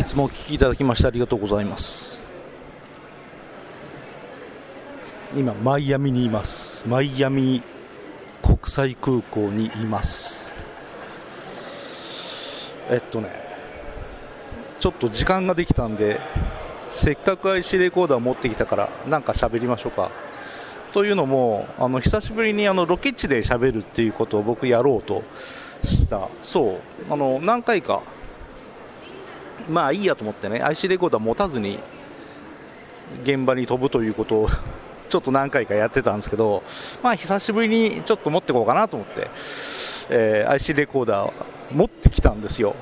[0.00, 2.22] いつもお聞きいただきましてありがとうございます。
[5.36, 6.88] 今マイアミにいます。
[6.88, 7.62] マイアミ
[8.42, 10.56] 国際空港にいます。
[12.88, 13.28] えっとね
[14.78, 16.18] ちょっと時間ができたんで
[16.88, 20.10] せっかく IC レコーダー持ってきたからなんか喋りましょうか。
[20.94, 25.22] というのもあの久しぶりにあのロケ地で喋るっていうことを僕やろうと
[25.82, 26.30] した。
[26.40, 28.02] そうあの何回か
[29.70, 31.78] まあいいやと思ってね IC レコーダー持たずに
[33.22, 34.48] 現場に飛ぶということを
[35.08, 36.62] ちょっと何回かやってたんですけど、
[37.02, 39.28] まあ、久しぶりにちょっと持ってこうかなと思って、
[40.08, 41.32] えー、IC レコーダー
[41.72, 42.76] 持ってきたんですよ。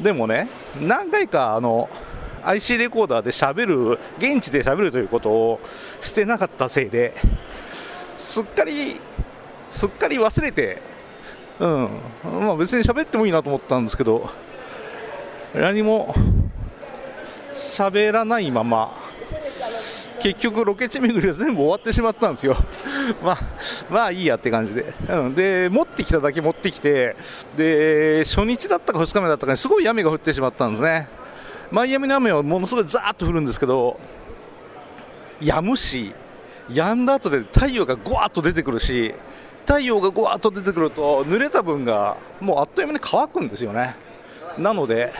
[0.00, 0.48] でもね
[0.80, 1.88] 何回かあの
[2.44, 5.60] IC レコーダーで喋る現地で喋るということを
[6.00, 7.14] してなかったせいで
[8.16, 8.96] すっかり
[9.70, 10.82] すっかり忘れて、
[11.60, 11.88] うん
[12.24, 14.28] まあ、別に喋ってもいいなと思ったんですけど
[15.54, 16.14] 何も
[17.52, 18.92] 喋らないまま
[20.20, 22.56] 結局ロケ地巡りは全部終わってしまったんですよ。
[23.22, 23.38] まあ
[23.90, 27.14] まあいいやって感じで、うん、で持ってきただけ持ってきて
[27.56, 31.08] で初日だったか2日目だったかにすごい雨が降ってしまったんですね。
[31.70, 34.00] マイアミの雨はものすごいザーッと降るんですけど
[35.40, 36.14] 止むし
[36.70, 39.14] 止んだ後で太陽がごわっと出てくるし
[39.66, 43.94] 太陽がごわっと出てくると濡れた分がもうあっという間に乾くんですよね。
[44.58, 45.12] なので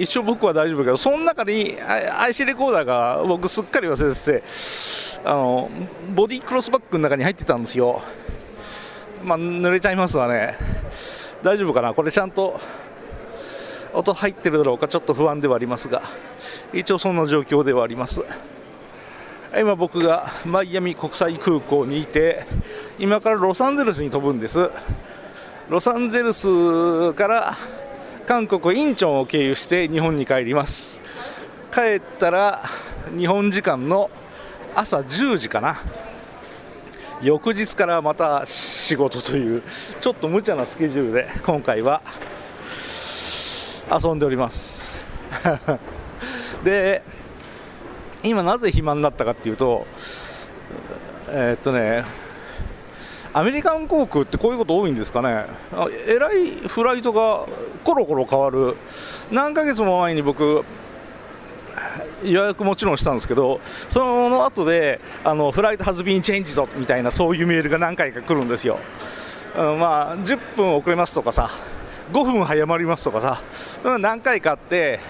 [0.00, 4.42] 一生僕は大丈夫だけどその中に IC レコーダーが僕すっかり忘れてて
[5.26, 5.68] あの
[6.14, 8.00] ボディクロスバッグの中に入ってたんですよ。
[9.22, 10.56] まあ濡れちゃいますわね。
[11.42, 11.92] 大丈夫かな？
[11.92, 12.58] これちゃんと
[13.92, 16.00] 音入ってるだろうかちょっと不安ではありますが。
[16.72, 18.24] 一応そんな状況ではあります。
[19.54, 22.46] 今僕がマイアミ国際空港にいて
[22.98, 24.70] 今からロサンゼルスに飛ぶんです。
[25.68, 27.54] ロサンゼルスから
[28.30, 31.02] 韓国インチョンを経由して日本に帰ります。
[31.72, 32.62] 帰ったら
[33.18, 34.08] 日本時間の
[34.72, 35.76] 朝10時かな。
[37.22, 39.64] 翌日からまた仕事という
[40.00, 42.02] ちょっと無茶なスケジュールで今回は
[43.90, 45.04] 遊んでおります。
[46.62, 47.02] で
[48.22, 49.88] 今なぜ暇になったかっていうと
[51.30, 52.04] えー、っとね
[53.32, 55.46] アメリカン航空ってこういうこと多いんですかね？
[56.08, 57.46] えらいフライトが
[57.84, 58.76] コロコロ変わる。
[59.30, 60.64] 何ヶ月も前に僕
[62.24, 68.78] 予約もちろんしたんですけどその後であのフライトハズビンチェンジぞみたいなそういうメールが何回か来るんですよ、
[69.56, 71.48] うん、まあ10分遅れますとかさ
[72.12, 73.40] 5分早まりますとかさ、
[73.84, 75.00] うん、何回かあって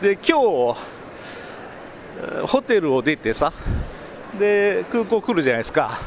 [0.00, 0.78] で今日
[2.46, 3.52] ホテルを出てさ
[4.38, 5.98] で空港来るじゃないですか。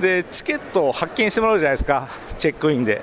[0.00, 2.08] でチケットを発見してもらうじゃないですか。
[2.36, 3.00] チェックインで。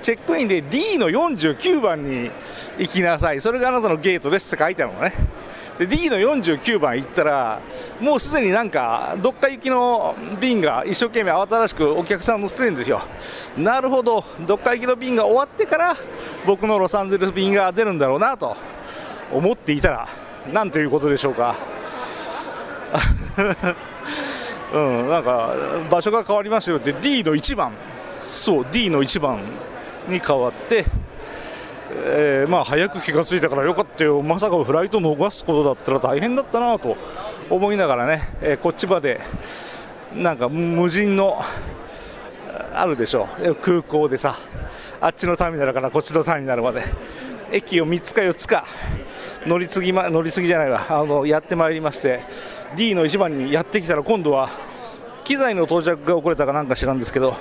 [0.00, 2.30] チェックインで D の49番に
[2.78, 3.40] 行きなさい。
[3.40, 5.14] それがあなたのゲートですって書いてあるのね。
[5.78, 7.60] で D の49番行ったら
[8.00, 13.00] もうすでになんかどっか行きの便が一生懸命慌ただしくお客さん乗せてるんですよ。
[13.56, 14.24] なるほど。
[14.40, 15.96] どっか行きの便が終わってから
[16.44, 18.56] 僕のロサンゼルス便が出るんだろうなと。
[19.30, 20.08] 思っていたら
[20.52, 21.54] なんということでしょうか。
[24.72, 25.54] うん、なんか
[25.90, 27.72] 場所が変わりましたよって D の1番。
[28.20, 29.40] そう D の1番
[30.08, 30.84] に変わって、
[32.04, 34.22] えー、まあ早く気が付いたからよかったよ。
[34.22, 36.96] まさかフライト逃すことだったら大変だったなと
[37.48, 39.20] 思いながらね、えー、こっちまで
[40.14, 41.40] なんか無人の
[42.74, 43.28] あるでしょ
[43.60, 44.36] 空港でさ
[45.00, 46.82] あっちのターミナルからこっちのターミナルまで。
[47.50, 48.64] 駅を3つか4つか
[49.46, 50.84] 乗り継ぎ、ま、乗り継ぎじゃないわ。
[50.88, 52.20] あのやってまいりまして。
[52.76, 54.48] D の1番にやってきたら今度は
[55.24, 57.36] 機材の到着が遅れたかなんか知らんですけど。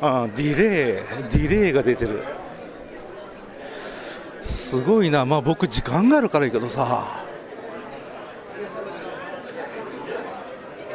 [0.00, 2.22] あディレイディレイが出てる。
[4.40, 5.24] すごいな。
[5.24, 7.24] まあ僕時間があるからいいけどさ。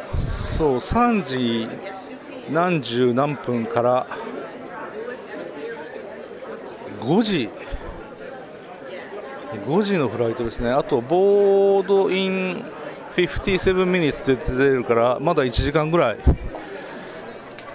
[0.09, 1.67] そう3時
[2.49, 4.07] 何十何分から
[7.01, 7.49] 5時
[9.65, 12.65] 5時のフライトですね、あとボードイン
[13.15, 16.17] 57ミニッツって出てるからまだ1時間ぐらい。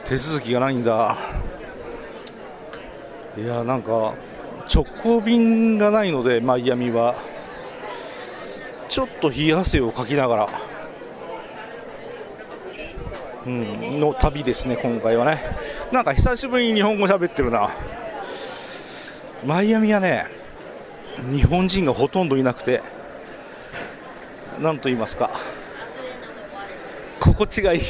[0.05, 1.17] 手続きがないんだ。
[3.37, 4.15] いやなんか
[4.73, 7.15] 直行便がないのでマイアミは。
[8.89, 10.49] ちょっと冷や汗をかきながら、
[13.47, 15.39] うん、の旅ですね今回はね。
[15.93, 17.71] なんか久しぶりに日本語喋ってるな。
[19.45, 20.38] マイアミはね
[21.31, 22.83] 日本人がほとんどいなくて
[24.61, 25.31] 何と言いますか。
[27.21, 27.81] 心地がいい。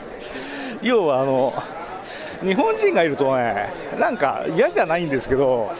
[0.82, 1.54] 要はあの
[2.42, 5.72] 日本人がいるとねなんか嫌じゃないんですけど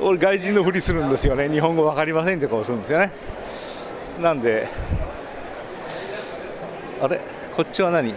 [0.00, 1.48] 俺外人のふりするんですよね。
[1.48, 3.10] 日本語分かりませんって顔するんですよね。
[4.20, 4.68] なんで
[7.02, 7.20] あれ？
[7.56, 8.14] こっちは何？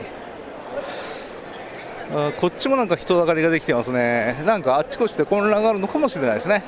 [2.14, 4.44] あこっちもなんか人だかりができてますね。
[4.46, 6.64] なんかあっちこっちで混乱があるのかもしれないですね。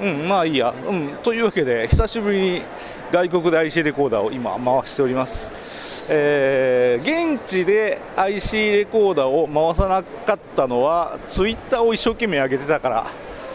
[0.00, 2.62] うんまあいいや、うん、というわけで久しぶりに
[3.10, 13.06] 外国で IC レコーダーを今回しております、えー、現地で IC レコーダーを回さなかったのはツイッターを一生懸命上げてたから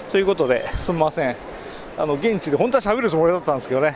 [0.10, 1.36] ということですみません。
[1.98, 3.96] あの現地で本当は喋るつもりだったんですけどね。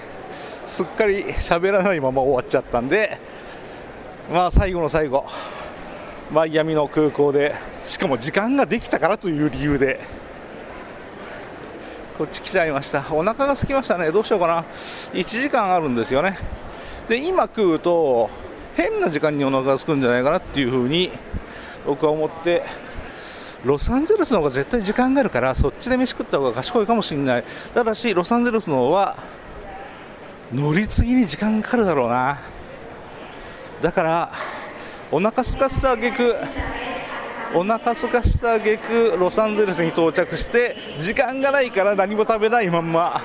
[0.67, 3.17] すっかり喋らないまま終わっちゃったんで
[4.31, 5.25] まあ最後の最後
[6.31, 10.01] マイアミの空港でしかも時間ができたからという理由で
[12.17, 13.03] こっち来ちゃいました。
[13.11, 14.11] お腹が空きましたね。
[14.11, 14.63] どうしようかな。
[15.13, 16.35] 1時間あるんですよね。
[17.07, 18.29] で今食うと
[18.75, 21.11] 変な時間にお腹が空くんじゃないかなっていうふうに
[21.85, 22.63] 僕は思って
[23.63, 27.43] ロサンゼルスの方が絶対時間があるからそっちで飯食った方が賢いかもしれない。
[27.75, 29.15] ただしロサンゼルスの方は
[30.51, 32.39] 乗り継ぎに時間かかるだろうな。
[33.79, 34.31] だから
[35.11, 36.35] お腹すかしたあげく
[37.53, 43.21] お腹すかしたあげくロサンゼルスに到着して時間がないから何も食べないまんま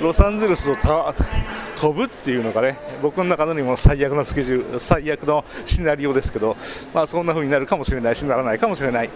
[0.00, 6.56] ロサンゼルスを飛ぶっていうのがね僕の中のにも最悪のスケジュール最悪のシナリオですけど
[6.92, 9.10] まあそんな風になるかもしれないしならないかもしれない。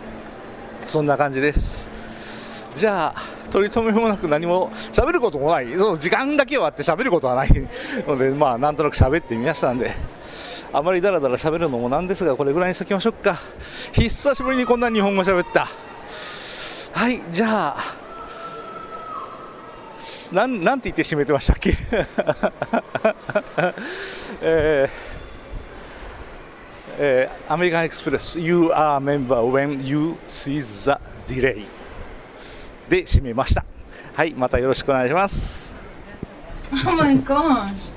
[0.85, 1.91] そんな感じです。
[2.77, 5.77] じゃあ取り留めもなく何も喋ることもない。
[5.77, 7.49] その時間だけはあって喋ることはない
[8.07, 10.16] のでまあなんとなく喋ってみましたんで。
[10.73, 13.37] あまりだらだら喋るのもなんですがこれぐらいにしときましょうか。
[13.93, 15.67] 久しぶりにこんな日本語喋った。
[16.93, 17.77] はいじゃあ
[20.33, 21.71] なんなんて言って締めてましたっけ？
[24.43, 25.07] えー
[26.99, 30.93] えー、アメリカンエクスプレス You are member when you see the
[31.27, 31.67] delay
[32.89, 33.65] で締めました。
[34.15, 35.75] はいまたよろしくお願いします。
[36.87, 37.93] Oh my gosh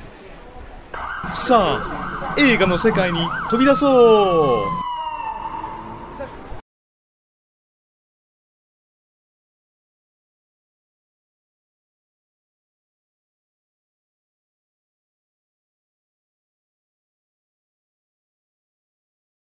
[1.32, 3.20] さあ映画の世界に
[3.50, 4.79] 飛び出そう。